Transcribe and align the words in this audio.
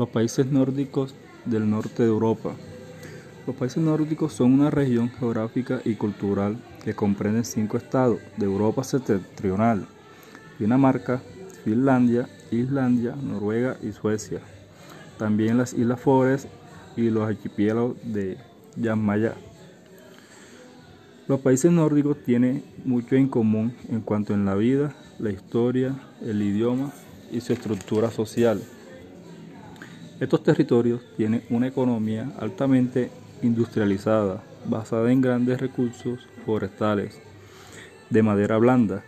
Los 0.00 0.08
países 0.08 0.46
nórdicos 0.46 1.14
del 1.44 1.68
norte 1.68 2.04
de 2.04 2.08
Europa. 2.08 2.54
Los 3.46 3.54
países 3.54 3.82
nórdicos 3.82 4.32
son 4.32 4.54
una 4.54 4.70
región 4.70 5.10
geográfica 5.10 5.82
y 5.84 5.94
cultural 5.96 6.56
que 6.82 6.94
comprende 6.94 7.44
cinco 7.44 7.76
estados 7.76 8.18
de 8.38 8.46
Europa 8.46 8.82
septentrional, 8.82 9.86
Dinamarca, 10.58 11.20
Finlandia, 11.64 12.30
Islandia, 12.50 13.14
Noruega 13.14 13.76
y 13.82 13.92
Suecia. 13.92 14.40
También 15.18 15.58
las 15.58 15.74
Islas 15.74 16.00
Forest 16.00 16.46
y 16.96 17.10
los 17.10 17.28
archipiélagos 17.28 17.98
de 18.02 18.38
Jan 18.82 19.04
Mayen. 19.04 19.34
Los 21.28 21.40
países 21.40 21.70
nórdicos 21.70 22.16
tienen 22.24 22.64
mucho 22.86 23.16
en 23.16 23.28
común 23.28 23.74
en 23.90 24.00
cuanto 24.00 24.32
en 24.32 24.46
la 24.46 24.54
vida, 24.54 24.94
la 25.18 25.30
historia, 25.30 25.94
el 26.22 26.40
idioma 26.40 26.90
y 27.30 27.42
su 27.42 27.52
estructura 27.52 28.10
social. 28.10 28.62
Estos 30.20 30.42
territorios 30.42 31.00
tienen 31.16 31.42
una 31.48 31.68
economía 31.68 32.30
altamente 32.38 33.10
industrializada, 33.40 34.42
basada 34.66 35.10
en 35.10 35.22
grandes 35.22 35.58
recursos 35.58 36.28
forestales 36.44 37.22
de 38.10 38.22
madera 38.22 38.58
blanda. 38.58 39.02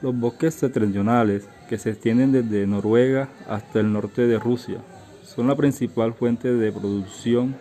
Los 0.00 0.18
bosques 0.18 0.54
septentrionales, 0.54 1.46
que 1.68 1.76
se 1.76 1.90
extienden 1.90 2.32
desde 2.32 2.66
Noruega 2.66 3.28
hasta 3.46 3.80
el 3.80 3.92
norte 3.92 4.26
de 4.26 4.38
Rusia, 4.38 4.78
son 5.22 5.46
la 5.46 5.56
principal 5.56 6.14
fuente 6.14 6.54
de 6.54 6.72
producción 6.72 7.54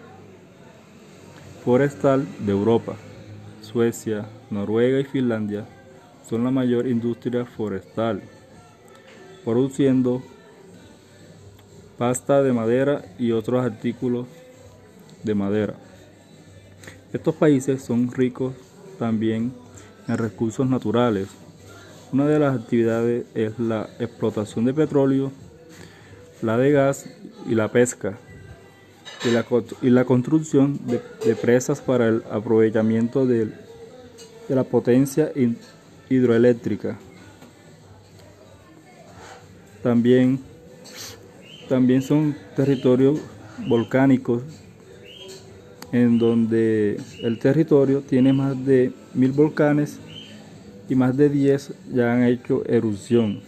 forestal 1.65 2.25
de 2.45 2.51
Europa. 2.53 2.95
Suecia, 3.59 4.25
Noruega 4.49 5.01
y 5.01 5.03
Finlandia 5.03 5.65
son 6.29 6.45
la 6.45 6.51
mayor 6.51 6.87
industria 6.87 7.43
forestal, 7.43 8.21
produciendo 9.43 10.23
pasta 11.97 12.41
de 12.41 12.53
madera 12.53 13.03
y 13.19 13.31
otros 13.31 13.63
artículos 13.63 14.27
de 15.23 15.35
madera. 15.35 15.75
Estos 17.13 17.35
países 17.35 17.83
son 17.83 18.11
ricos 18.11 18.53
también 18.99 19.53
en 20.07 20.17
recursos 20.17 20.67
naturales. 20.67 21.27
Una 22.11 22.27
de 22.27 22.39
las 22.39 22.59
actividades 22.59 23.25
es 23.33 23.57
la 23.59 23.89
explotación 23.99 24.65
de 24.65 24.73
petróleo, 24.73 25.31
la 26.41 26.57
de 26.57 26.71
gas 26.71 27.05
y 27.47 27.55
la 27.55 27.71
pesca, 27.71 28.17
y 29.81 29.89
la, 29.89 30.05
construcción 30.05 30.79
de, 30.85 31.35
presas 31.35 31.81
para 31.81 32.07
el 32.09 32.23
aprovechamiento 32.29 33.25
de, 33.25 33.51
la 34.49 34.63
potencia 34.63 35.31
hidroeléctrica. 36.09 36.97
También 39.81 40.39
también 41.67 42.01
son 42.01 42.35
territorios 42.55 43.19
volcánicos 43.67 44.41
en 45.91 46.17
donde 46.17 46.99
el 47.21 47.37
territorio 47.39 48.01
tiene 48.01 48.33
más 48.33 48.65
de 48.65 48.91
mil 49.13 49.31
volcanes 49.31 49.99
y 50.89 50.95
más 50.95 51.15
de 51.15 51.29
diez 51.29 51.73
ya 51.93 52.13
han 52.13 52.23
hecho 52.23 52.63
erupción. 52.65 53.41